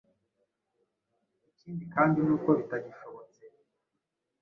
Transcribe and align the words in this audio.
ikindi 1.51 1.83
kandi 1.93 2.17
nuko 2.21 2.49
bitagishobotse 2.59 3.41